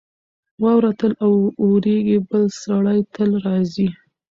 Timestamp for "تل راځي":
3.13-3.87